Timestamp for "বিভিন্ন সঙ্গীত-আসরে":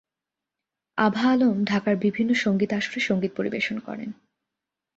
1.95-2.99